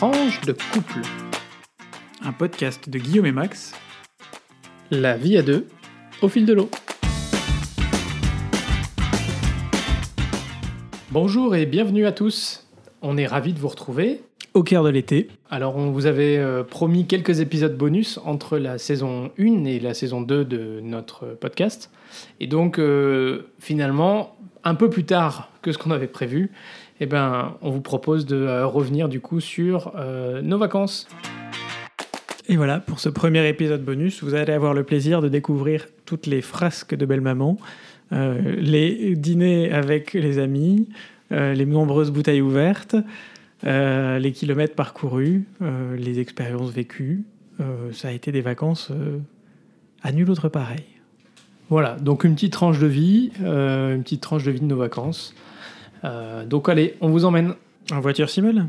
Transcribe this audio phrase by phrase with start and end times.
[0.00, 1.02] Tranche de couple.
[2.22, 3.74] Un podcast de Guillaume et Max.
[4.90, 5.66] La vie à deux,
[6.22, 6.70] au fil de l'eau.
[11.10, 12.66] Bonjour et bienvenue à tous.
[13.02, 14.22] On est ravis de vous retrouver.
[14.54, 15.28] Au cœur de l'été.
[15.50, 19.92] Alors, on vous avait euh, promis quelques épisodes bonus entre la saison 1 et la
[19.92, 21.90] saison 2 de notre podcast.
[22.40, 26.52] Et donc, euh, finalement, un peu plus tard que ce qu'on avait prévu,
[27.00, 31.08] eh ben, on vous propose de euh, revenir du coup sur euh, nos vacances.
[32.46, 36.26] Et voilà, pour ce premier épisode bonus, vous allez avoir le plaisir de découvrir toutes
[36.26, 37.56] les frasques de belle-maman,
[38.12, 40.88] euh, les dîners avec les amis,
[41.32, 42.96] euh, les nombreuses bouteilles ouvertes,
[43.62, 45.44] les kilomètres parcourus,
[45.98, 47.24] les expériences vécues.
[47.92, 48.90] Ça a été des vacances
[50.02, 50.86] à nul autre pareil.
[51.68, 55.34] Voilà, donc une petite tranche de vie, une petite tranche de vie de nos vacances.
[56.04, 57.54] Euh, donc allez, on vous emmène.
[57.92, 58.68] En voiture Simel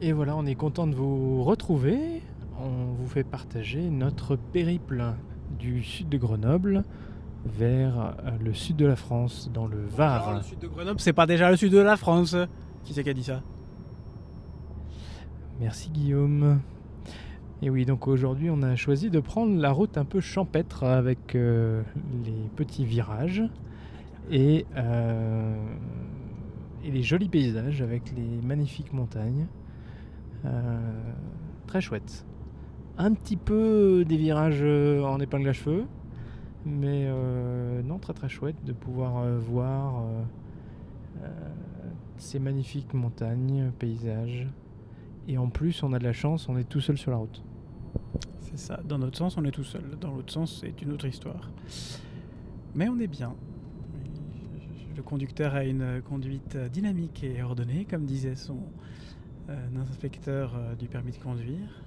[0.00, 2.20] Et voilà, on est content de vous retrouver.
[2.58, 5.14] On vous fait partager notre périple
[5.58, 6.84] du sud de Grenoble
[7.44, 10.36] vers euh, le sud de la France, dans le Var.
[10.36, 12.36] le sud de Grenoble, c'est pas déjà le sud de la France
[12.84, 13.42] Qui c'est qui a dit ça?
[15.60, 16.60] Merci Guillaume.
[17.62, 21.34] Et oui, donc aujourd'hui on a choisi de prendre la route un peu champêtre avec
[21.34, 21.82] euh,
[22.24, 23.42] les petits virages
[24.30, 25.56] et, euh,
[26.84, 29.46] et les jolis paysages avec les magnifiques montagnes.
[30.44, 30.78] Euh,
[31.66, 32.26] très chouette.
[32.98, 35.84] Un petit peu des virages en épingle à cheveux,
[36.64, 37.10] mais
[37.84, 40.02] non, très très chouette de pouvoir voir
[42.16, 44.46] ces magnifiques montagnes, paysages.
[45.28, 47.42] Et en plus, on a de la chance, on est tout seul sur la route.
[48.40, 48.80] C'est ça.
[48.88, 49.82] Dans notre sens, on est tout seul.
[50.00, 51.50] Dans l'autre sens, c'est une autre histoire.
[52.74, 53.34] Mais on est bien.
[54.96, 58.58] Le conducteur a une conduite dynamique et ordonnée, comme disait son
[59.50, 61.82] euh, inspecteur euh, du permis de conduire.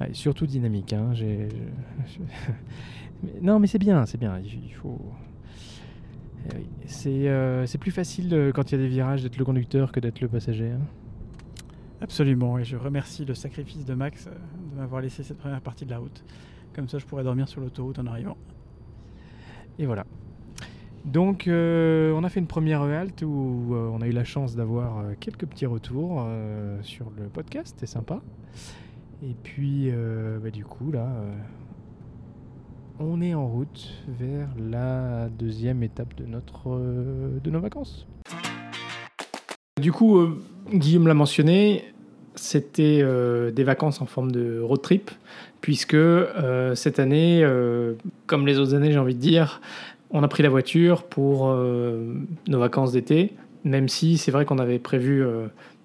[0.00, 0.92] Ah, et surtout dynamique.
[0.92, 1.48] Hein, Mais-
[3.42, 4.38] non, mais c'est bien, c'est bien.
[4.40, 4.98] Il faut.
[6.56, 9.92] Eh C'est euh, c'est plus facile quand il y a des virages d'être le conducteur
[9.92, 10.70] que d'être le passager.
[10.70, 10.80] hein.
[12.02, 15.84] Absolument, et je remercie le sacrifice de Max euh, de m'avoir laissé cette première partie
[15.84, 16.24] de la route.
[16.74, 18.38] Comme ça, je pourrais dormir sur l'autoroute en arrivant.
[19.78, 20.06] Et voilà.
[21.04, 24.56] Donc, euh, on a fait une première halte où euh, on a eu la chance
[24.56, 26.26] d'avoir quelques petits retours
[26.82, 28.20] sur le podcast, c'était sympa.
[29.22, 29.90] Et puis,
[30.42, 31.08] bah, du coup, là,
[32.98, 36.78] on est en route vers la deuxième étape de, notre,
[37.42, 38.06] de nos vacances.
[39.80, 40.18] Du coup,
[40.72, 41.84] Guillaume l'a mentionné,
[42.34, 45.10] c'était euh, des vacances en forme de road trip,
[45.60, 47.94] puisque euh, cette année, euh,
[48.26, 49.60] comme les autres années, j'ai envie de dire,
[50.10, 53.32] on a pris la voiture pour nos vacances d'été,
[53.62, 55.24] même si c'est vrai qu'on avait prévu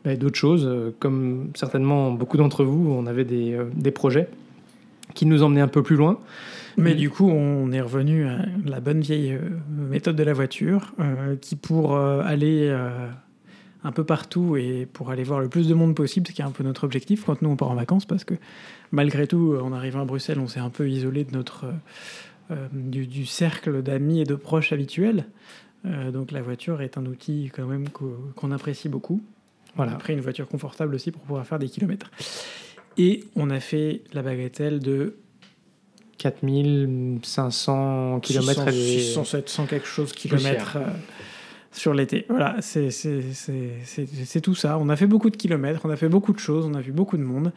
[0.03, 4.27] bah, d'autres choses, comme certainement beaucoup d'entre vous, on avait des, projets
[5.13, 6.17] qui nous emmenaient un peu plus loin.
[6.77, 9.37] Mais du coup, on est revenu à la bonne vieille
[9.69, 10.95] méthode de la voiture,
[11.39, 12.75] qui pour aller
[13.85, 16.45] un peu partout et pour aller voir le plus de monde possible, ce qui est
[16.45, 18.33] un peu notre objectif quand nous on part en vacances, parce que
[18.91, 21.71] malgré tout, en arrivant à Bruxelles, on s'est un peu isolé de notre euh,
[22.51, 25.25] euh, du, du cercle d'amis et de proches habituels.
[25.85, 29.21] Euh, donc la voiture est un outil quand même qu'o- qu'on apprécie beaucoup.
[29.75, 29.91] Voilà.
[29.93, 32.09] Après, une voiture confortable aussi pour pouvoir faire des kilomètres.
[32.97, 35.17] Et on a fait la bagatelle de
[36.17, 40.87] 4500 km 600, 700 quelque chose kilomètres euh,
[41.77, 42.25] sur l'été.
[42.29, 44.77] Voilà, c'est tout ça.
[44.79, 46.91] On a fait beaucoup de kilomètres, on a fait beaucoup de choses, on a vu
[46.91, 47.51] beaucoup de monde.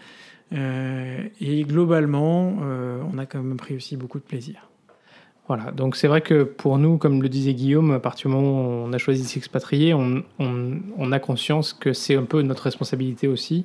[0.53, 4.69] Euh, et globalement, euh, on a quand même pris aussi beaucoup de plaisir.
[5.47, 8.61] Voilà, donc c'est vrai que pour nous, comme le disait Guillaume, à partir du moment
[8.61, 13.29] où on a choisi de s'expatrier, on, a conscience que c'est un peu notre responsabilité
[13.29, 13.65] aussi.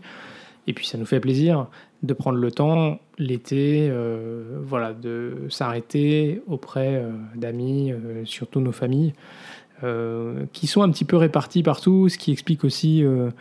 [0.66, 1.68] Et puis ça nous fait plaisir
[2.04, 7.04] de prendre le temps, l'été, euh, voilà, de s'arrêter auprès
[7.36, 9.14] d'amis, surtout nos familles,
[9.84, 13.32] euh, qui sont un petit peu répartis partout, ce qui explique aussi euh,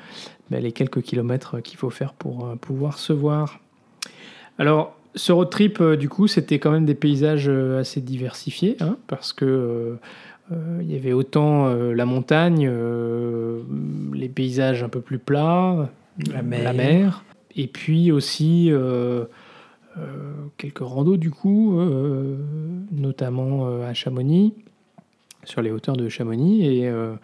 [0.50, 3.60] ben, les quelques kilomètres qu'il faut faire pour euh, pouvoir se voir.
[4.58, 9.32] Alors, ce road trip, du coup, c'était quand même des paysages assez diversifiés, hein, parce
[9.32, 9.98] que
[10.80, 12.70] il y avait autant la montagne,
[14.12, 15.88] les paysages un peu plus plats,
[16.30, 17.24] La mer.
[17.56, 18.70] et puis aussi
[20.58, 21.78] quelques randos, du coup,
[22.90, 24.52] notamment à Chamonix,
[25.44, 27.14] sur les hauteurs de Chamonix, et euh,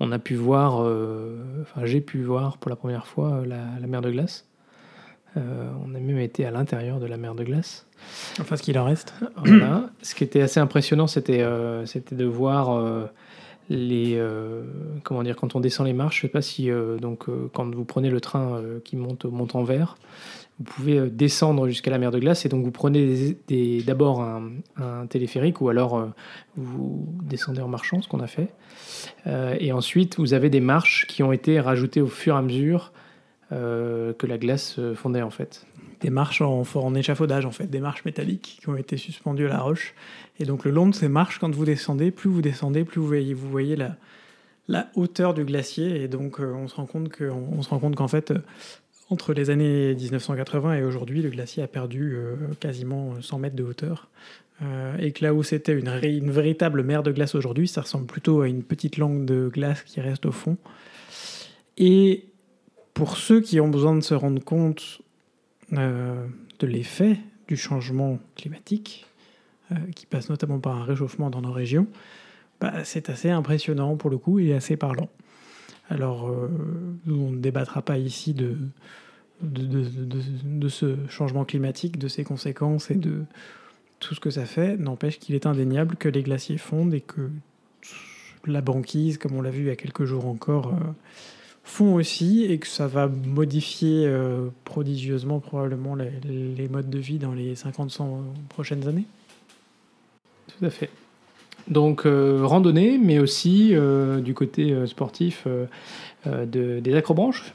[0.00, 3.64] on a pu voir, euh, enfin j'ai pu voir pour la première fois euh, la,
[3.80, 4.46] la mer de glace.
[5.34, 7.86] On a même été à l'intérieur de la mer de glace.
[8.38, 9.14] Enfin, ce qu'il en reste.
[9.36, 9.88] Voilà.
[10.02, 11.42] Ce qui était assez impressionnant, c'était
[11.86, 13.08] c'était de voir
[13.68, 14.62] les euh,
[15.02, 16.16] comment dire quand on descend les marches.
[16.16, 19.30] Je sais pas si euh, donc euh, quand vous prenez le train qui monte au
[19.30, 19.96] montant vert,
[20.62, 23.36] vous pouvez euh, descendre jusqu'à la mer de glace et donc vous prenez
[23.84, 26.06] d'abord un, téléphérique ou alors euh,
[26.56, 28.48] vous descendez en marchant, ce qu'on a fait.
[29.26, 32.42] Euh, et ensuite, vous avez des marches qui ont été rajoutées au fur et à
[32.42, 32.92] mesure
[33.50, 35.66] que la glace fondait en fait.
[36.00, 39.60] Des marches en, échafaudage, en fait, des marches métalliques qui ont été suspendues à la
[39.60, 39.92] roche.
[40.40, 43.50] Et donc, le long de ces marches, quand vous descendez, plus vous descendez, plus vous
[43.50, 46.02] voyez, la, hauteur du glacier.
[46.02, 48.32] Et donc, on se rend compte qu'en fait,
[49.12, 53.62] entre les années 1980 et aujourd'hui, le glacier a perdu euh, quasiment 100 mètres de
[53.62, 54.08] hauteur.
[54.62, 58.40] Euh, et que là où c'était une, véritable mer de glace aujourd'hui, ça ressemble plutôt
[58.40, 60.56] à une petite langue de glace qui reste au fond.
[61.76, 62.24] Et
[62.94, 65.02] pour ceux qui ont besoin de se rendre compte
[65.74, 66.26] euh,
[66.58, 67.18] de l'effet
[67.48, 69.06] du changement climatique,
[69.96, 71.86] qui passe notamment par un réchauffement dans nos régions,
[72.60, 75.08] bah, c'est assez impressionnant pour le coup et assez parlant.
[75.92, 76.48] Alors, euh,
[77.06, 78.56] on ne débattra pas ici de,
[80.68, 83.24] ce changement climatique, de ses conséquences et de
[84.00, 84.78] tout ce que ça fait.
[84.78, 87.28] N'empêche qu'il est indéniable que les glaciers fondent et que
[88.46, 90.92] la banquise, comme on l'a vu il y a quelques jours encore, euh,
[91.62, 97.18] font aussi et que ça va modifier euh, prodigieusement probablement les, les modes de vie
[97.18, 99.06] dans les 50-100 prochaines années.
[100.46, 100.88] Tout à fait.
[101.68, 105.46] Donc euh, randonnée, mais aussi euh, du côté euh, sportif
[106.26, 107.52] de, des acrobranches.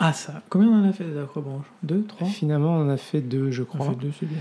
[0.00, 1.66] Ah ça, combien on en a fait des acrobranches?
[1.84, 2.26] Deux, trois?
[2.26, 3.86] Finalement, on en a fait deux, je On crois.
[3.86, 4.38] a fait deux, c'est bien.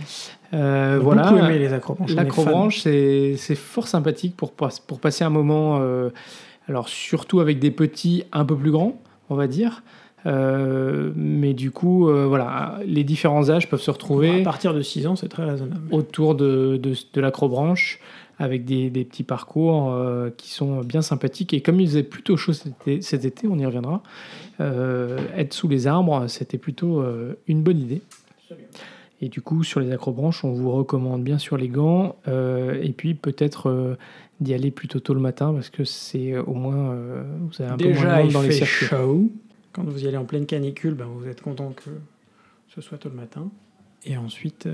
[0.55, 1.21] Euh, On a voilà.
[1.31, 2.11] beaucoup aimé les acrobranches.
[2.11, 6.09] on L'acrobranche, c'est c'est fort sympathique pour, pour passer un moment, euh,
[6.67, 8.99] alors surtout avec des petits un peu plus grands,
[9.29, 9.83] on va dire.
[10.25, 15.05] Euh, mais du coup, voilà, les différents âges peuvent se retrouver À partir de 6
[15.05, 15.81] ans, c'est très raisonnable.
[15.91, 17.99] autour de, de, de l'acrobranche
[18.39, 21.53] avec des, des petits parcours euh, qui sont bien sympathiques.
[21.53, 24.01] Et comme il faisait plutôt chaud cet été, cet été, on y reviendra,
[24.59, 28.01] euh, être sous les arbres, c'était plutôt euh, une bonne idée.
[29.21, 33.13] Et du coup, sur les acrobranches, on vous recommande bien sûr les gants et puis
[33.13, 33.97] peut-être
[34.41, 36.93] d'y aller plutôt tôt le matin parce que c'est au moins,
[37.39, 38.87] vous avez un peu moins de Déjà, monde dans les circuits.
[38.87, 39.31] chaud.
[39.71, 41.89] Quand vous y allez en pleine canicule, ben, vous êtes content que
[42.75, 43.49] ce soit tôt le matin.
[44.03, 44.67] Et ensuite,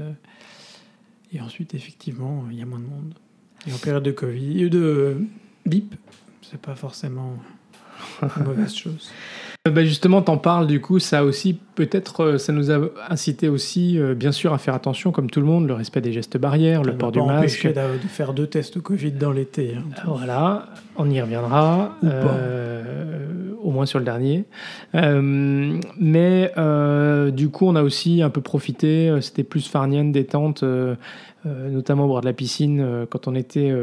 [1.32, 3.14] et ensuite effectivement, il y a moins de monde.
[3.68, 5.18] Et en période de Covid, euh, de
[5.66, 5.96] bip,
[6.42, 7.36] c'est pas forcément
[8.38, 9.12] une mauvaise chose.
[9.68, 12.80] Euh, bah, justement, t'en parles, du coup, ça aussi, peut-être, euh, ça nous a
[13.10, 16.14] incité aussi, euh, bien sûr, à faire attention, comme tout le monde, le respect des
[16.14, 17.68] gestes barrières, le port du masque.
[17.68, 19.76] de faire deux tests Covid dans l'été.
[19.76, 19.84] hein.
[20.06, 23.26] Voilà, on y reviendra, Ou euh,
[23.70, 24.46] au moins sur le dernier.
[24.96, 30.12] Euh, mais euh, du coup, on a aussi un peu profité, euh, c'était plus farnienne,
[30.12, 30.96] détente, euh,
[31.46, 33.74] notamment au bord de la piscine quand on était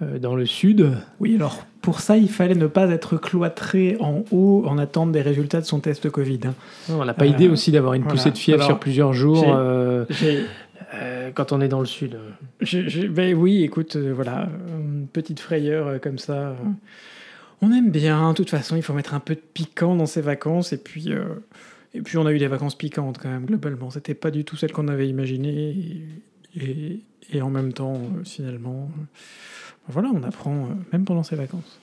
[0.00, 0.92] dans le sud.
[1.20, 5.20] Oui, alors pour ça, il fallait ne pas être cloîtré en haut en attente des
[5.20, 6.40] résultats de son test Covid.
[6.46, 6.54] hein.
[6.88, 8.16] On n'a pas Euh, idée aussi d'avoir une voilà.
[8.16, 10.06] poussée de fièvre Alors, sur plusieurs jours euh,
[10.94, 12.16] euh, quand on est dans le sud.
[12.60, 14.48] Je- je- ben oui, écoute, euh, voilà,
[14.78, 16.54] une petite frayeur euh, comme ça.
[17.62, 20.22] On aime bien, de toute façon, il faut mettre un peu de piquant dans ses
[20.22, 20.72] vacances.
[20.72, 21.24] Et puis, euh,
[21.92, 23.90] et puis on a eu des vacances piquantes quand même, globalement.
[23.90, 26.02] C'était pas du tout celle qu'on avait imaginées.
[26.56, 29.22] Et, en même temps, euh, finalement, euh,
[29.88, 31.78] voilà, on apprend même pendant ses vacances.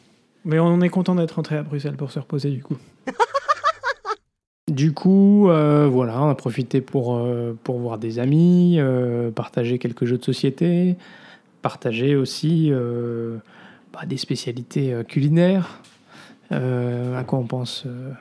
[0.46, 2.78] Mais on est content d'être rentré à Bruxelles pour se reposer du coup.
[4.68, 7.26] Du coup, voilà, on a profité pour,
[7.64, 8.78] pour voir des amis,
[9.34, 10.98] partager quelques jeux de société,
[11.62, 12.74] partager aussi
[13.98, 15.82] bah, des spécialités euh, culinaires.
[16.52, 18.12] Euh, à quoi on pense euh,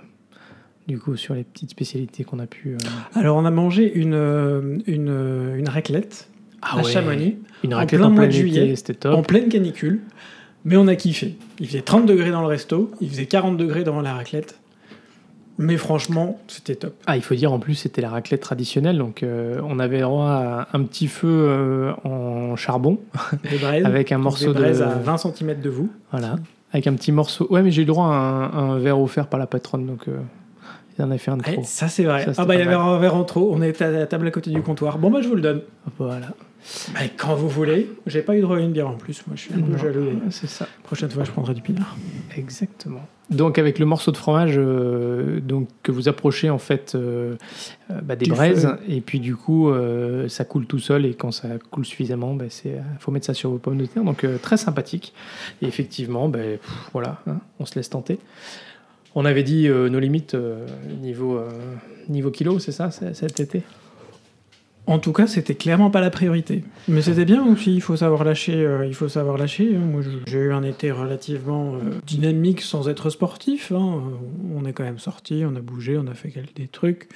[0.89, 2.79] du coup sur les petites spécialités qu'on a pu.
[3.15, 6.31] Alors, on a mangé une, une, une raclette
[6.63, 7.37] Ah à ouais, Chamonix.
[7.63, 9.29] Une en plein en mois plein été, juillet, c'était en top.
[9.29, 10.01] pleine canicule,
[10.65, 11.37] mais on a kiffé.
[11.61, 14.59] Il faisait 30 degrés dans le resto, il faisait 40 degrés devant la raclette.
[15.59, 16.95] Mais franchement, c'était top.
[17.07, 20.29] Ah, il faut dire en plus, c'était la raclette traditionnelle, donc euh, on avait droit
[20.31, 22.99] à un petit feu euh, en charbon
[23.51, 24.59] Des braises, avec un des morceau de.
[24.59, 25.91] braises à 20 cm de vous.
[26.11, 26.37] Voilà,
[26.73, 27.47] avec un petit morceau.
[27.51, 30.19] Ouais, mais j'ai eu droit à un, un verre offert par la patronne, donc euh,
[30.99, 31.63] il en a fait un de Ouais, trop.
[31.65, 32.25] ça c'est vrai.
[32.27, 34.27] Ça, ah bah il y avait un verre en trop, on était à la table
[34.27, 34.99] à côté du comptoir.
[34.99, 35.63] Bon bah je vous le donne.
[35.99, 36.29] Voilà,
[36.95, 37.91] Bah, quand vous voulez.
[38.07, 40.21] J'ai pas eu droit à une bière en plus, moi je suis un peu jaloux.
[40.31, 41.97] c'est ça, Prochaine fois je prendrai du pinard.
[42.37, 43.01] exactement.
[43.29, 47.35] Donc avec le morceau de fromage, euh, donc que vous approchez en fait euh,
[47.91, 48.79] euh, bah, des Du braises, feu.
[48.89, 52.45] et puis du coup euh, ça coule tout seul, et quand ça coule suffisamment, bah,
[52.51, 54.05] c'est faut mettre ça sur vos pommes de terre.
[54.05, 55.13] Donc euh, très sympathique.
[55.61, 58.19] Et effectivement, bah, pff, voilà, hein, on se laisse tenter.
[59.17, 60.67] On avait dit euh, nos limites euh,
[61.01, 61.49] niveau, euh,
[62.09, 63.63] niveau kilo, c'est ça, cet été?
[64.89, 66.63] En tout cas, c'était clairement pas la priorité.
[66.87, 68.55] Mais c'était bien aussi, il faut savoir lâcher.
[68.55, 69.73] euh, il faut savoir lâcher.
[69.77, 73.73] Moi, je- j'ai eu un été relativement euh, dynamique sans être sportif.
[73.73, 74.03] hein.
[74.55, 77.09] On est quand même sorti, on a bougé, on a fait des trucs.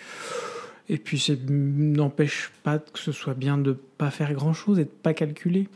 [0.88, 4.84] Et puis, ça n'empêche pas que ce soit bien de pas faire grand chose et
[4.84, 5.68] de pas calculer.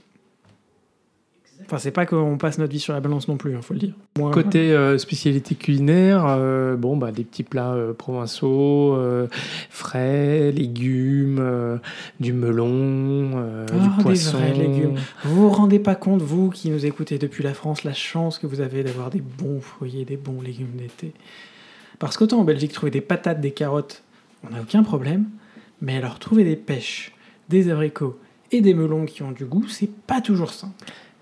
[1.66, 3.80] Enfin, c'est pas qu'on passe notre vie sur la balance non plus, il faut le
[3.80, 3.94] dire.
[4.18, 9.28] Moi, Côté euh, spécialité culinaire, euh, bon, bah, des petits plats euh, provençaux, euh,
[9.70, 11.80] frais, légumes,
[12.20, 14.37] du melon, Ah, du des poisson.
[14.38, 14.96] vrais légumes.
[15.25, 18.46] Vous vous rendez pas compte, vous qui nous écoutez depuis la France, la chance que
[18.46, 21.12] vous avez d'avoir des bons fruits des bons légumes d'été.
[21.99, 24.02] Parce qu'autant en Belgique, trouver des patates, des carottes,
[24.46, 25.26] on n'a aucun problème.
[25.80, 27.12] Mais alors, trouver des pêches,
[27.49, 28.18] des abricots
[28.52, 30.75] et des melons qui ont du goût, c'est pas toujours simple.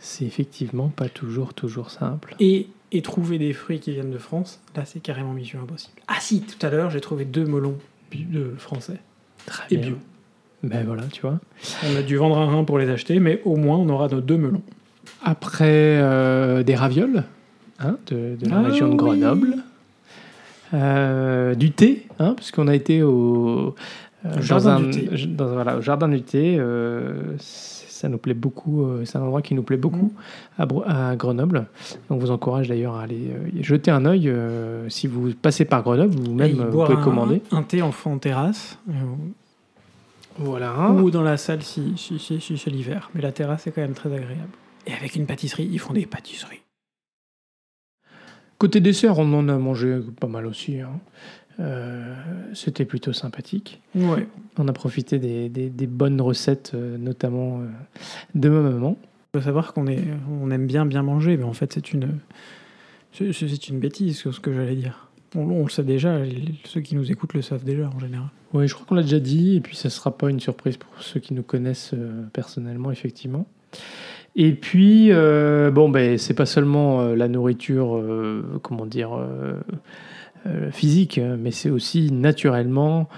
[0.04, 2.34] C'est effectivement pas toujours, toujours simple.
[2.40, 5.94] Et, et trouver des fruits qui viennent de France, là, c'est carrément mission impossible.
[6.08, 7.78] Ah si, tout à l'heure, j'ai trouvé deux melons
[8.12, 8.98] de français
[9.46, 9.90] Très et bien.
[9.90, 9.96] bio.
[10.64, 11.38] Ben voilà, tu vois.
[11.90, 14.20] On a dû vendre un rein pour les acheter, mais au moins, on aura nos
[14.20, 14.62] deux melons.
[15.22, 17.22] Après, euh, des ravioles
[17.78, 18.96] hein, de, de la Ah région de oui.
[18.96, 19.56] Grenoble.
[20.74, 23.74] Euh, du thé, hein, puisqu'on a été au,
[24.24, 25.26] euh, jardin dans un- du thé.
[25.26, 26.56] dans- voilà, au jardin du thé.
[26.58, 27.34] euh,
[28.02, 28.84] ça nous plaît beaucoup.
[28.84, 30.12] euh, c'est un endroit qui nous plaît beaucoup
[30.58, 31.66] à, Bro- à Grenoble.
[32.10, 35.82] On vous encourage d'ailleurs à aller euh, jeter un œil euh, si vous passez par
[35.84, 37.42] Grenoble ou Et même y euh, vous pouvez un- commander.
[37.52, 38.76] Un thé en fond en terrasse.
[40.38, 40.90] Voilà.
[40.90, 43.10] Ou dans la salle si, si, si, si c'est l'hiver.
[43.14, 44.50] Mais la terrasse est quand même très agréable.
[44.86, 46.60] Et avec une pâtisserie, ils font des pâtisseries.
[48.58, 50.80] Côté dessert, on en a mangé pas mal aussi.
[50.80, 50.90] hein.
[51.60, 52.14] Euh,
[52.54, 53.80] C'était plutôt sympathique.
[53.94, 54.26] Ouais.
[54.58, 57.66] On a profité des, des- des bonnes recettes, euh, notamment euh,
[58.34, 58.96] de ma maman.
[59.34, 60.02] Il faut savoir qu'on est,
[60.42, 62.08] on aime bien bien manger, mais en fait c'est une,
[63.12, 65.08] c'est une bêtise ce que j'allais dire.
[65.34, 66.18] On, on le sait déjà,
[66.64, 68.28] ceux qui nous écoutent le savent déjà en général.
[68.52, 70.76] Oui, je crois qu'on l'a déjà dit, et puis ça ne sera pas une surprise
[70.76, 71.94] pour ceux qui nous connaissent
[72.34, 73.46] personnellement, effectivement.
[74.36, 78.02] Et puis, bon, ben, c'est pas seulement la nourriture,
[78.60, 79.18] comment dire,
[80.46, 83.08] euh, physique, mais c'est aussi naturellement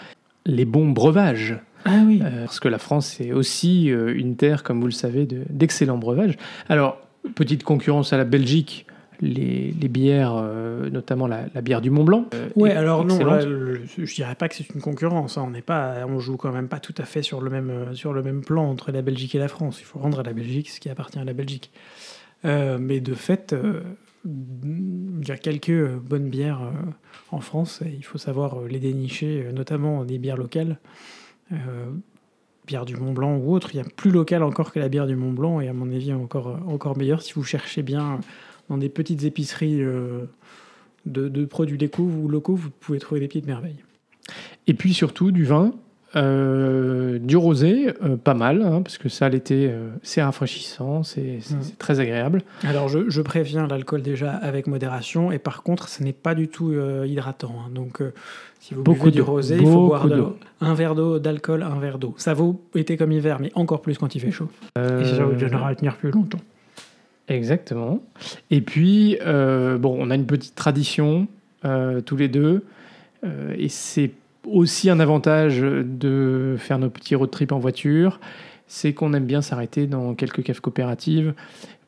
[0.46, 1.58] les bons breuvages.
[1.86, 2.20] Ah oui.
[2.24, 5.44] Euh, parce que la France est aussi euh, une terre, comme vous le savez, de-
[5.50, 6.36] d'excellents breuvages.
[6.68, 6.98] Alors,
[7.34, 8.86] petite concurrence à la Belgique,
[9.20, 12.26] les, les bières, euh, notamment la, la bière du Mont Blanc.
[12.34, 15.38] euh, Ouais, alors non, là, le- je dirais pas que c'est une concurrence.
[15.38, 15.44] hein.
[15.46, 18.12] On n'est pas, on joue quand même pas tout à fait sur le même sur
[18.12, 19.78] le même plan entre la Belgique et la France.
[19.80, 21.70] Il faut rendre à la Belgique ce qui appartient à la Belgique.
[22.44, 23.54] Euh, mais de fait,
[24.24, 26.72] il y a quelques bonnes bières euh,
[27.30, 27.82] en France.
[27.84, 30.78] Et il faut savoir euh, les dénicher, euh, notamment des bières locales.
[32.66, 35.06] Bière du Mont Blanc ou autre, il y a plus local encore que la bière
[35.06, 38.18] du Mont Blanc et à mon avis encore, encore meilleur si vous cherchez bien
[38.70, 40.28] dans des petites épiceries de,
[41.04, 43.84] de produits locaux locaux, vous pouvez trouver des petites merveilles.
[44.66, 45.74] Et puis surtout du vin,
[46.16, 51.38] euh, du rosé, euh, pas mal, hein, parce que ça, l'été, euh, c'est rafraîchissant, c'est
[51.50, 51.56] Mm.
[51.60, 52.42] c'est très agréable.
[52.62, 56.48] Alors je, je préviens l'alcool déjà avec modération et par contre ce n'est pas du
[56.48, 56.72] tout
[57.04, 57.54] hydratant.
[57.66, 57.70] hein.
[57.74, 58.02] Donc
[58.60, 60.16] si vous Beaucoup buvez du rosé, il faut boire de d'eau.
[60.16, 60.36] l'eau.
[60.60, 62.14] Un verre d'eau d'alcool, un verre d'eau.
[62.16, 64.48] Ça vaut été comme hiver, mais encore plus quand il fait chaud.
[64.76, 66.40] Et ça vous donnera à tenir plus longtemps.
[67.28, 68.02] Exactement.
[68.50, 71.26] Et puis, bon, on a une petite tradition
[72.06, 72.64] tous les deux.
[73.56, 74.10] et c'est
[74.46, 78.20] aussi un avantage de faire nos petits road trips en voiture.
[78.66, 81.34] C'est qu'on aime bien s'arrêter dans quelques caves coopératives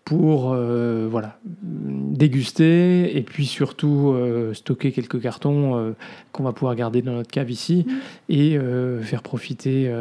[0.07, 5.97] pour euh, voilà, déguster et puis surtout euh, stocker quelques cartons euh,
[6.31, 7.85] qu'on va pouvoir garder dans notre cave ici
[8.29, 9.93] et euh, faire profiter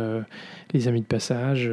[0.73, 1.71] les amis de passage.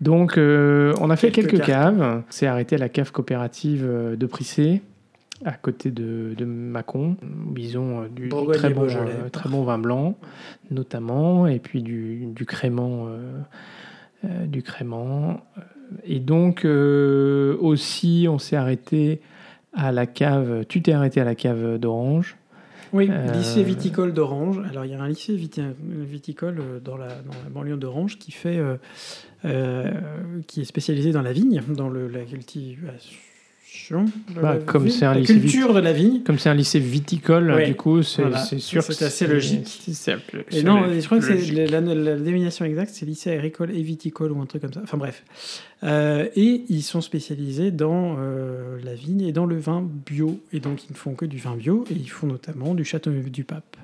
[0.00, 2.22] Donc, on a fait Quelques quelques, caves.
[2.30, 4.82] C'est arrêté à la cave coopérative de Prissé,
[5.44, 9.62] à côté de, de Mâcon, où ils ont euh, du très bon, euh, très bon
[9.64, 10.16] vin blanc,
[10.70, 13.06] notamment, et puis du, du crément.
[13.08, 13.40] euh,
[14.46, 15.40] du crément.
[16.04, 19.20] Et donc, aussi, on s'est arrêté
[19.72, 20.64] à la cave.
[20.68, 22.36] Tu t'es arrêté à la cave d'Orange.
[22.92, 24.60] Oui, lycée viticole d'Orange.
[24.70, 28.30] Alors, il y a un lycée viti- viticole dans la, dans la banlieue d'Orange qui
[28.30, 28.62] fait,
[29.44, 29.90] euh,
[30.46, 33.18] qui est spécialisé dans la vigne, dans le, la cultivation.
[33.90, 36.22] De Bah, la comme c'est un la lycée culture de la vigne.
[36.22, 37.66] Comme c'est un lycée viticole, Ouais.
[37.66, 38.38] du coup, c'est Voilà.
[38.44, 39.66] sûr C'est assez logique.
[39.66, 40.16] c'est-
[40.52, 43.82] Et non, je crois que c'est la, la- la dénomination exacte, c'est lycée agricole et
[43.82, 44.80] viticole ou un truc comme ça.
[44.82, 45.24] Enfin bref.
[45.84, 50.40] Euh, et ils sont spécialisés dans euh, la vigne et dans le vin bio.
[50.52, 53.30] Et donc ils ne font que du vin bio et ils font notamment du Châteauneuf
[53.30, 53.76] du Pape.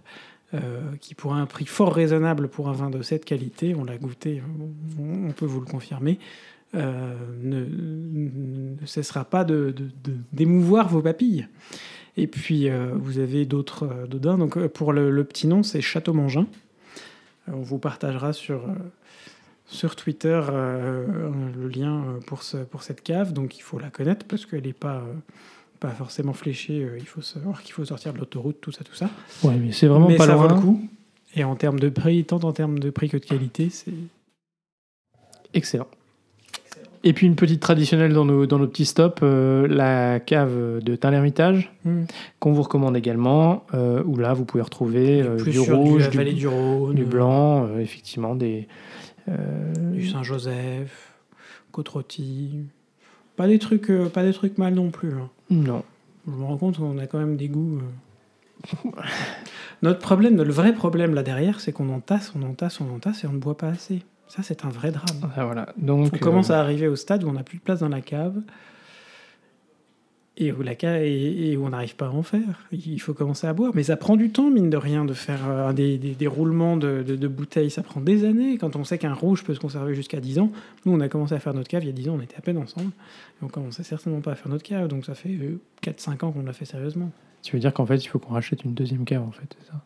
[0.54, 3.98] euh, qui pour un prix fort raisonnable pour un vin de cette qualité, on l'a
[3.98, 4.40] goûté,
[4.98, 6.18] on, on peut vous le confirmer,
[6.74, 7.64] euh, ne,
[8.80, 9.44] ne cessera pas
[10.32, 11.48] d'émouvoir vos papilles.
[12.16, 14.38] Et puis, euh, vous avez d'autres euh, dodins.
[14.38, 16.46] Donc, euh, pour le, le petit nom, c'est Château Mangin.
[17.46, 18.62] On vous partagera sur,
[19.66, 23.32] sur Twitter le lien pour, ce, pour cette cave.
[23.32, 25.02] Donc, il faut la connaître parce qu'elle n'est pas,
[25.80, 26.82] pas forcément fléchée.
[26.82, 29.08] Euh, Il faut savoir qu'il faut sortir de l'autoroute, tout ça, tout ça.
[29.44, 30.48] Ouais, mais c'est vraiment Mais pas ça loin.
[30.48, 30.88] vaut le coup.
[31.34, 33.92] Et en termes de prix, tant en termes de prix que de qualité, c'est
[35.54, 35.88] Excellent.
[37.04, 40.96] Et puis une petite traditionnelle dans nos, dans nos petits stops, euh, la cave de
[40.96, 42.04] Tain l'Hermitage, Hmm.
[42.40, 46.32] qu'on vous recommande également, euh, où là vous pouvez retrouver euh, du rouge, du, vallée
[46.32, 48.66] du Rhône, du blanc, effectivement, des.
[49.92, 51.12] du Saint-Joseph,
[51.72, 52.64] Côte-Rôtie.
[53.36, 55.12] Pas des trucs, pas des trucs mal non plus.
[55.12, 55.28] hein.
[55.50, 55.84] non.
[56.26, 57.80] Je me rends compte qu'on a quand même des goûts.
[59.82, 63.26] Notre problème, le vrai problème là derrière, c'est qu'on entasse, on entasse, on entasse et
[63.28, 64.02] on ne boit pas assez.
[64.28, 65.32] Ça, c'est un vrai drame.
[65.36, 65.72] Ah, voilà.
[65.78, 67.88] Donc, On commence euh, à arriver au stade où on n'a plus de place dans
[67.88, 68.40] la cave
[70.40, 72.64] et où, la cave, et, et où on n'arrive pas à en faire.
[72.70, 73.72] Il faut commencer à boire.
[73.74, 76.76] Mais ça prend du temps, mine de rien, de faire euh, des, des- des roulements
[76.76, 77.70] de, de- de bouteilles.
[77.70, 78.56] Ça prend des années.
[78.56, 80.52] Quand on sait qu'un rouge peut se conserver jusqu'à 10 ans,
[80.86, 82.36] nous, on a commencé à faire notre cave il y a 10 ans, on était
[82.36, 82.90] à peine ensemble.
[83.40, 84.86] Et on commençait certainement pas à faire notre cave.
[84.86, 85.36] Donc ça fait
[85.82, 87.10] 4-5 ans qu'on l'a fait sérieusement.
[87.42, 89.66] Tu veux dire qu'en fait, il faut qu'on rachète une deuxième cave, en fait, c'est
[89.68, 89.82] ça?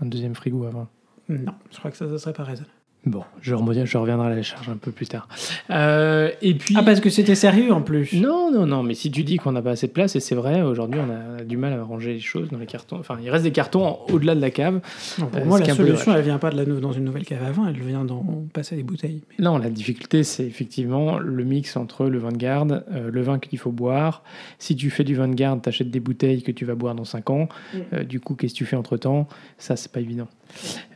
[0.00, 0.88] Un deuxième frigo avant?
[1.28, 2.72] Non, je crois que ça, ça serait pas raisonnable.
[3.06, 5.28] Bon, je, reviendrai à la charge un peu plus tard.
[5.70, 6.74] Euh, et puis.
[6.76, 8.12] Ah, parce que c'était sérieux en plus.
[8.14, 10.34] Non, non, non, mais si tu dis qu'on n'a pas assez de place, et c'est
[10.34, 12.96] vrai, aujourd'hui on a du mal à ranger les choses dans les cartons.
[12.98, 14.80] Enfin, il reste des cartons au-delà de la cave.
[15.18, 17.42] Non, pour Euh, moi, la solution, elle vient pas de la, dans une nouvelle cave
[17.46, 19.22] avant, elle vient dans passer des bouteilles.
[19.30, 23.22] Mais- Non, la difficulté, c'est effectivement le mix entre le vin de garde, euh, le
[23.22, 24.22] vin qu'il faut boire.
[24.58, 26.94] Si tu fais du vin de garde, tu achètes des bouteilles que tu vas boire
[26.94, 27.48] dans 5 ans.
[27.72, 27.78] Mm.
[27.92, 29.28] Euh, du coup, qu'est-ce que tu fais entre-temps?
[29.56, 30.28] Ça, c'est pas évident.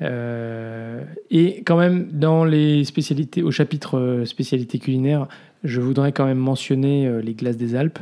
[0.00, 5.28] Euh, et quand même, dans les spécialités, au chapitre euh, spécialités culinaires,
[5.64, 8.00] je voudrais quand même mentionner euh, les glaces des Alpes,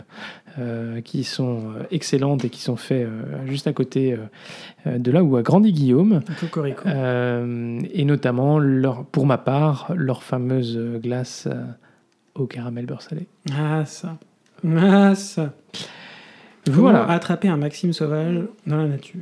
[0.59, 4.17] euh, qui sont excellentes et qui sont faites euh, juste à côté
[4.87, 6.23] de là où a grandi Guillaume.
[6.41, 6.89] Cocorico.
[6.89, 11.49] Et notamment, leur, pour ma part, leur fameuse glace
[12.35, 13.27] au caramel beurre salé.
[13.53, 14.17] Ah, ça.
[14.67, 15.53] Ah, ça.
[16.67, 17.01] Voilà.
[17.01, 19.21] Comment attraper un Maxime sauvage dans la nature?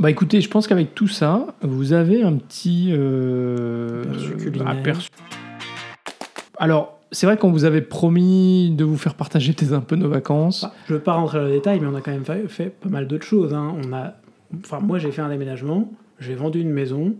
[0.00, 4.02] Bah écoutez, je pense qu'avec tout ça, vous avez un petit euh,
[4.66, 5.10] Aperçu.
[6.56, 10.08] Alors, c'est vrai qu'on vous avait promis de vous faire partager peut-être un peu nos
[10.08, 10.64] vacances.
[10.64, 12.48] Enfin, Je ne veux pas rentrer dans le détail, mais on a quand même fait,
[12.48, 13.52] fait pas mal d'autres choses.
[13.52, 13.74] hein.
[13.84, 14.14] On a,
[14.64, 17.14] enfin, moi, j'ai fait un déménagement, j'ai vendu une maison.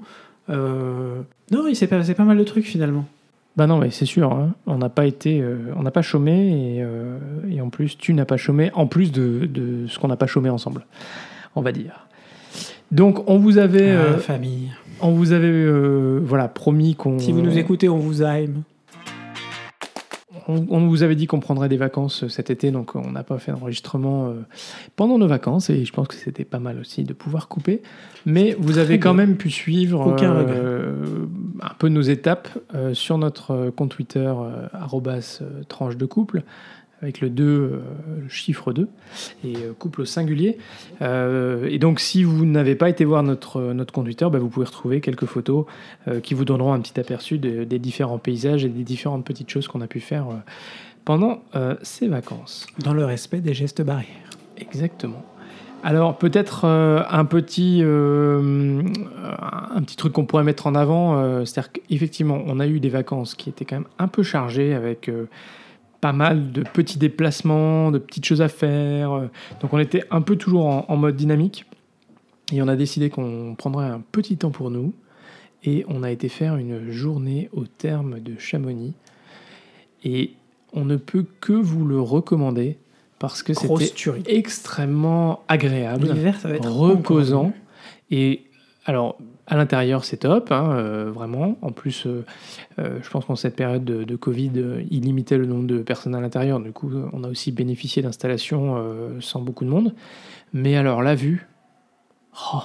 [0.48, 3.04] Euh, Non, il s'est passé pas mal de trucs finalement.
[3.56, 6.76] Bah non, mais c'est sûr, hein, on n'a pas été, euh, on n'a pas chômé
[6.76, 7.18] et, euh,
[7.50, 10.28] et en plus tu n'as pas chômé, en plus de, de ce qu'on n'a pas
[10.28, 10.86] chômé ensemble,
[11.56, 12.06] on va dire.
[12.92, 14.70] Donc on vous avait, Ah, euh, famille.
[15.00, 17.18] on vous avait, euh, voilà, promis qu'on.
[17.18, 18.62] Si vous nous écoutez, on vous aime.
[20.48, 23.38] On, on vous avait dit qu'on prendrait des vacances cet été, donc on n'a pas
[23.38, 24.32] fait d'enregistrement euh,
[24.96, 27.82] pendant nos vacances, et je pense que c'était pas mal aussi de pouvoir couper.
[28.26, 29.26] Mais vous avez quand bien.
[29.26, 31.26] même pu suivre Aucun euh,
[31.60, 36.06] un peu nos étapes euh, sur notre euh, compte Twitter, euh, arrobas, euh, tranche de
[36.06, 36.42] couple,
[37.02, 37.80] avec le 2, euh,
[38.22, 38.88] le chiffre 2,
[39.44, 40.58] et euh, couple au singulier.
[41.02, 44.48] Euh, et donc, si vous n'avez pas été voir notre, notre compte Twitter, bah, vous
[44.48, 45.64] pouvez retrouver quelques photos
[46.08, 49.48] euh, qui vous donneront un petit aperçu de- des différents paysages et des différentes petites
[49.50, 50.34] choses qu'on a pu faire euh,
[51.04, 52.66] pendant euh, ces vacances.
[52.84, 54.06] Dans le respect des gestes barrières.
[54.58, 55.24] Exactement.
[55.82, 58.82] Alors peut-être euh, un petit euh,
[59.74, 62.90] un petit truc qu'on pourrait mettre en avant, euh, c'est-à-dire qu'effectivement on a eu des
[62.90, 65.24] vacances qui étaient quand même un peu chargées avec euh,
[66.00, 69.28] pas mal de petits déplacements, de petites choses à faire.
[69.60, 71.66] donc on était un peu toujours en, en mode dynamique.
[72.52, 74.92] Et on a décidé qu'on prendrait un petit temps pour nous.
[75.62, 78.94] Et on a été faire une journée au terme de Chamonix.
[80.04, 80.32] Et
[80.72, 82.78] on ne peut que vous le recommander
[83.18, 83.92] parce que c'était
[84.26, 87.52] extrêmement agréable, L'hiver, ça va être reposant.
[88.10, 88.44] Et
[88.86, 89.18] alors,
[89.50, 91.58] à l'intérieur, c'est top, hein, euh, vraiment.
[91.60, 92.24] En plus, euh,
[92.78, 94.52] euh, je pense qu'en cette période de, Covid,
[94.90, 96.60] il limitait le nombre de personnes à l'intérieur.
[96.60, 98.76] Du coup, on a aussi bénéficié d'installations
[99.20, 99.94] sans beaucoup de monde.
[100.52, 101.48] Mais alors, la vue.
[102.54, 102.62] Oh,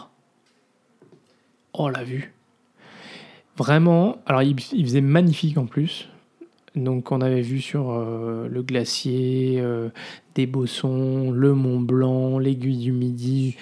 [1.73, 2.33] oh la vue.
[3.57, 4.17] Vraiment.
[4.27, 6.09] Alors, il, faisait magnifique en plus.
[6.75, 9.63] Donc, on avait vu sur le glacier,
[10.35, 13.55] des Bossons, le Mont Blanc, l'aiguille du Midi,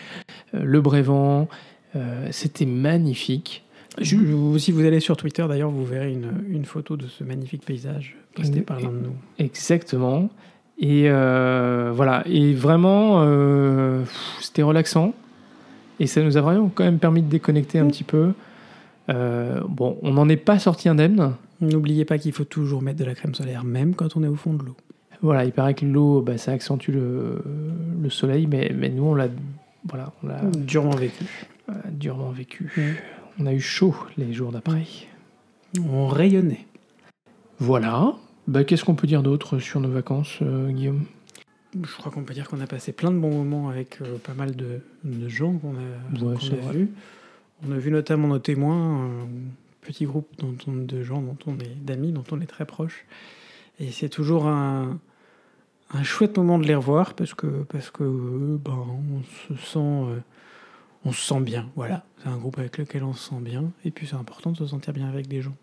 [0.51, 1.47] le Brévent.
[1.95, 3.63] Euh, C'était magnifique.
[4.01, 7.23] Je- je- si vous allez sur Twitter, d'ailleurs, vous verrez une, une photo de ce
[7.23, 9.15] magnifique paysage posté par l'un de nous.
[9.37, 10.29] Exactement.
[10.79, 12.23] Et euh, voilà.
[12.27, 14.03] Et vraiment, euh,
[14.41, 15.13] c'était relaxant.
[15.99, 18.33] Et ça nous a vraiment quand même permis de déconnecter un petit peu.
[19.09, 21.33] Euh, bon, on n'en est pas sorti indemne.
[21.61, 24.35] N'oubliez pas qu'il faut toujours mettre de la crème solaire, même quand on est au
[24.35, 24.75] fond de l'eau.
[25.21, 27.41] Voilà, il paraît que l'eau, bah, ça accentue le,
[28.01, 29.27] le soleil, mais, mais nous, on l'a
[29.87, 31.23] voilà, on l'a Durement vécu.
[31.69, 32.71] Euh, durement vécu.
[33.39, 34.83] On a eu chaud les jours d'après.
[35.89, 36.65] On rayonnait.
[37.59, 38.13] Voilà.
[38.47, 41.05] Bah, Qu'est-ce qu'on peut dire d'autre sur nos vacances, euh, Guillaume?
[41.75, 44.33] Je crois qu'on peut dire qu'on a passé plein de bons moments avec euh, pas
[44.35, 46.89] mal de, de gens qu'on a, Ouais, a vus.
[47.67, 49.27] On a vu notamment nos témoins, un
[49.81, 53.05] petit groupe dont on- de gens dont on est d'amis, dont on est très proche.
[53.79, 54.99] Et c'est toujours un,
[55.91, 59.79] un chouette moment de les revoir parce que parce que euh, ben, on se sent
[61.05, 61.69] on se sent bien.
[61.75, 63.65] Voilà, c'est un groupe avec lequel on se sent bien.
[63.85, 65.55] Et puis c'est important de se sentir bien avec des gens.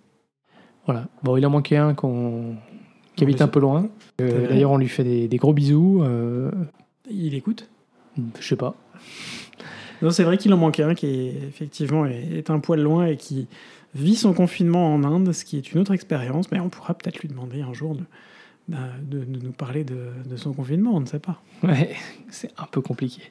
[0.86, 1.08] Voilà.
[1.22, 2.56] Bon, il en manquait un qu'on
[3.16, 3.88] qui habite un peu loin.
[4.20, 4.48] Euh.
[4.48, 6.02] D'ailleurs, on lui fait des, des gros bisous.
[6.02, 6.50] euh,
[7.10, 7.68] Il écoute
[8.38, 8.74] je sais pas.
[10.02, 13.16] Non, c'est vrai qu'il en manque un qui est, effectivement est, un poil loin et
[13.16, 13.46] qui
[13.94, 17.20] vit son confinement en Inde, ce qui est une autre expérience, mais on pourra peut-être
[17.20, 18.02] lui demander un jour de,
[18.68, 21.40] de, de nous parler de, de son confinement, on ne sait pas.
[21.62, 21.94] Ouais,
[22.30, 23.22] c'est un peu compliqué.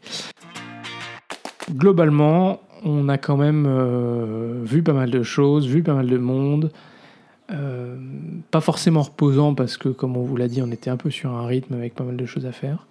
[1.71, 6.17] Globalement, on a quand même euh, vu pas mal de choses, vu pas mal de
[6.17, 6.71] monde.
[7.51, 7.97] Euh,
[8.51, 11.32] pas forcément reposant parce que, comme on vous l'a dit, on était un peu sur
[11.32, 12.88] un rythme avec pas mal de choses à faire.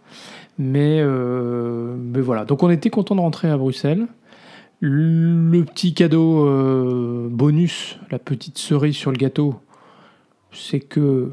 [0.59, 4.07] Mais, euh, mais voilà, donc on était content de rentrer à Bruxelles.
[4.81, 6.49] Le petit cadeau
[7.31, 9.57] bonus, la petite cerise sur le gâteau,
[10.53, 11.33] c'est que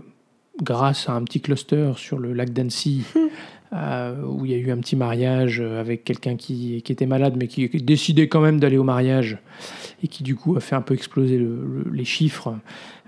[0.62, 3.04] grâce à un petit cluster sur le lac d'Annecy,
[3.76, 7.36] euh, où il y a eu un petit mariage euh, avec quelqu'un qui, était malade,
[7.38, 9.38] mais qui décidait quand même d'aller au mariage,
[10.04, 12.56] et qui du coup a fait un peu exploser le- le- les chiffres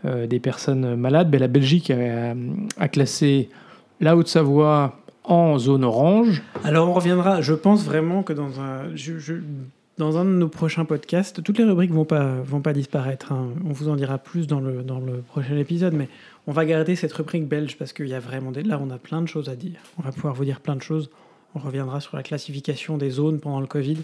[0.05, 3.49] euh, des personnes malades, la Belgique a, classé
[4.01, 6.43] la Haute-Savoie en zone orange.
[6.63, 8.93] Alors on reviendra, je pense vraiment que dans un,
[9.97, 13.31] dans un de nos prochains podcasts, toutes les rubriques vont pas, vont pas disparaître.
[13.31, 13.49] hein.
[13.65, 16.07] On vous en dira plus dans le, dans le prochain épisode, mais
[16.45, 18.63] on va garder cette rubrique belge parce qu'il y a vraiment des...
[18.63, 19.79] Là, on a plein de choses à dire.
[19.99, 21.09] On va pouvoir vous dire plein de choses.
[21.55, 23.97] On reviendra sur la classification des zones pendant le Covid.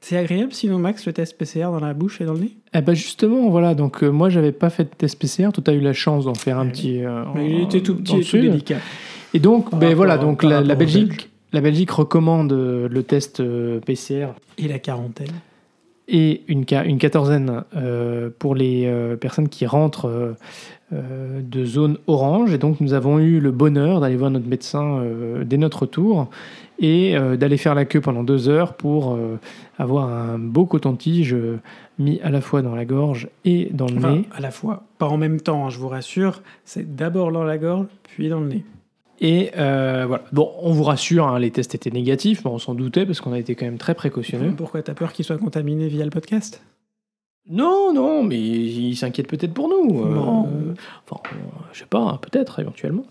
[0.00, 2.56] C'est agréable sinon, Max, le test PCR dans la bouche et dans le nez?
[2.74, 5.72] Eh ben justement, voilà, donc euh, moi j'avais pas fait de test PCR, toi as
[5.72, 6.72] eu la chance d'en faire un Ouais.
[6.72, 7.04] petit...
[7.04, 8.78] euh, Mais en- il était tout petit et tout délicat.
[9.32, 10.60] Et donc, ben voilà, donc la.
[10.74, 15.32] Belgique, la Belgique recommande euh, le test euh, PCR Et la quarantaine.
[16.08, 20.34] et une, qua- une quatorzaine euh, pour les personnes qui rentrent
[20.90, 22.52] de zone orange.
[22.52, 25.02] Et donc, nous avons eu le bonheur d'aller voir notre médecin
[25.42, 26.28] dès notre retour
[26.78, 29.16] et d'aller faire la queue pendant deux heures pour
[29.78, 31.34] avoir un beau coton-tige
[31.98, 34.28] mis à la fois dans la gorge et dans le Enfin, nez.
[34.34, 36.42] à la fois, pas en même temps, hein, je vous rassure.
[36.66, 38.64] C'est d'abord dans la gorge, puis dans le nez.
[39.24, 40.24] Et euh, voilà.
[40.32, 43.32] Bon, on vous rassure, hein, les tests étaient négatifs, mais on s'en doutait parce qu'on
[43.32, 44.52] a été quand même très précautionneux.
[44.56, 46.60] Pourquoi t'as peur qu'il soit contaminé via le podcast?
[47.48, 50.04] Non, non, mais il s'inquiète peut-être pour nous.
[50.04, 50.48] euh, Non.
[51.08, 51.20] enfin,
[51.72, 53.04] je sais pas, hein, peut-être éventuellement.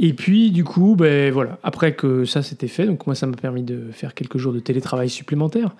[0.00, 1.58] Et puis, du coup, ben voilà.
[1.64, 4.60] Après que ça c'était fait, donc moi ça m'a permis de faire quelques jours de
[4.60, 5.74] télétravail supplémentaires,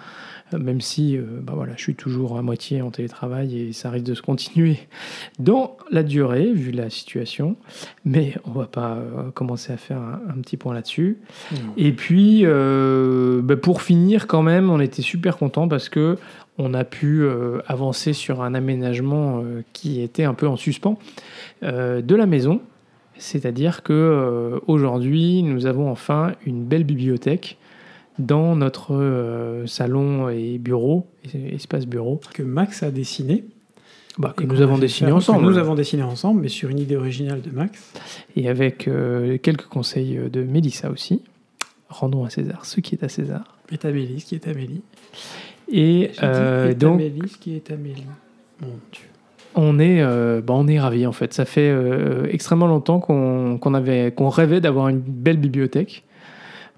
[0.52, 3.90] euh, même si, euh, ben voilà, je suis toujours à moitié en télétravail et ça
[3.90, 4.78] risque de se continuer
[5.38, 7.56] dans la durée vu la situation.
[8.04, 11.18] Mais on va pas euh, commencer à faire un, un petit point là-dessus.
[11.76, 16.18] Et puis, bah, pour finir, quand même, on était super content parce que
[16.60, 17.24] on a pu
[17.68, 20.98] avancer sur un aménagement qui était un peu en suspens
[21.62, 22.60] de la maison.
[23.18, 27.58] C'est-à-dire que euh, aujourd'hui, nous avons enfin une belle bibliothèque
[28.18, 31.06] dans notre euh, salon et bureau,
[31.52, 33.44] espace bureau, Que Max a dessiné.
[34.18, 35.44] bah, que et nous avons dessiné faire- ensemble.
[35.44, 37.92] Nous avons dessiné ensemble, mais sur une idée originale de Max.
[38.36, 41.22] Et avec euh, quelques conseils de Mélissa aussi.
[41.90, 43.56] Rendons à César ce qui est à César.
[43.72, 44.82] Et Amélie, ce qui est Amélie.
[45.70, 46.10] Et
[46.70, 48.04] et donc, Amélie, ce qui est Amélie.
[48.60, 49.04] Mon Dieu.
[49.54, 51.32] On est, euh, bah, on est ravis en fait.
[51.32, 56.04] Ça fait euh, extrêmement longtemps qu'on qu'on avait, qu'on rêvait d'avoir une belle bibliothèque.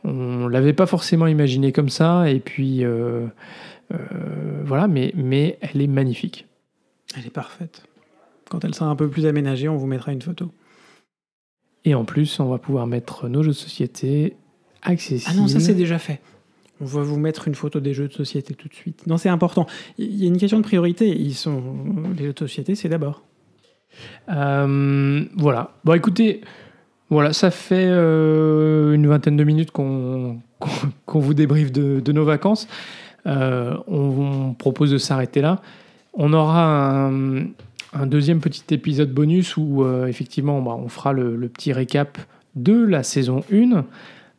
[0.04, 3.26] On l'avait pas forcément imaginé comme ça, et puis euh,
[3.92, 3.96] euh,
[4.64, 6.46] voilà, mais, mais elle est magnifique.
[7.16, 7.82] Elle est parfaite.
[8.48, 10.50] Quand elle sera un peu plus aménagée, on vous mettra une photo.
[11.84, 14.36] Et en plus, on va pouvoir mettre nos jeux de société
[14.82, 15.32] accessibles.
[15.34, 16.20] Ah non, ça c'est déjà fait.
[16.80, 19.06] On va vous mettre une photo des jeux de société tout de suite.
[19.06, 19.66] Non, c'est important.
[19.98, 21.08] Il y a une question de priorité.
[21.08, 21.62] Ils sont
[22.16, 23.22] les jeux de société, c'est d'abord.
[24.30, 25.72] Euh, voilà.
[25.84, 26.40] Bon, écoutez,
[27.10, 30.40] voilà, ça fait euh, une vingtaine de minutes qu'on
[31.06, 32.66] vous débriefe de, nos vacances.
[33.26, 35.60] Euh, on, on propose de s'arrêter là.
[36.14, 37.10] On aura
[37.92, 42.18] un, deuxième petit épisode bonus où effectivement bah, on fera le, le petit récap
[42.56, 43.84] de la saison 1.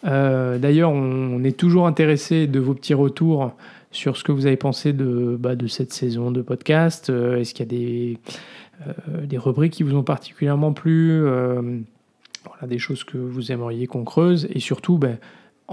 [0.05, 3.53] Euh, D'ailleurs, on, est toujours intéressé de vos petits retours
[3.91, 7.09] sur ce que vous avez pensé de, bah, de cette saison de podcast.
[7.09, 8.17] Euh, Est-ce qu'il y a des,
[8.87, 14.03] euh, des rubriques qui vous ont particulièrement plu voilà, des choses que vous aimeriez qu'on
[14.03, 14.47] creuse?
[14.51, 15.17] Et surtout ben,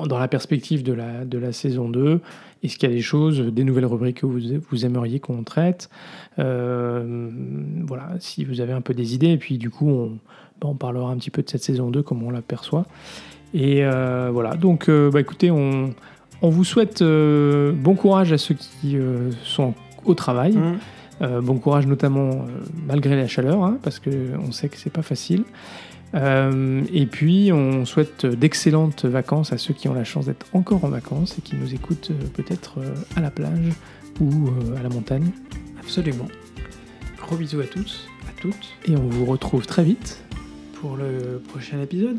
[0.06, 2.20] dans la perspective de la, de la saison 2,
[2.62, 5.88] est-ce qu'il y a des choses, des nouvelles rubriques que vous, vous aimeriez qu'on traite?
[6.36, 10.18] Voilà, si vous avez un peu des idées, et puis du coup, on,
[10.60, 12.86] ben, on parlera un petit peu de cette saison 2, comment on l'aperçoit.
[13.54, 15.94] Et euh, voilà, donc euh, bah, écoutez, on,
[16.42, 18.96] on, vous souhaite bon courage à ceux qui
[19.44, 20.56] sont au travail.
[20.56, 21.40] Mmh.
[21.40, 22.46] bon courage notamment
[22.86, 25.44] malgré la chaleur, hein, parce qu'on sait que c'est pas facile.
[26.14, 30.84] Euh, et puis, on souhaite d'excellentes vacances à ceux qui ont la chance d'être encore
[30.84, 33.72] en vacances et qui nous écoutent euh, peut-être euh, à la plage
[34.20, 35.30] ou à la montagne.
[35.78, 36.28] Absolument.
[37.20, 38.76] Gros bisous à tous, à toutes.
[38.86, 40.24] Et on vous retrouve très vite
[40.80, 42.18] pour le prochain épisode.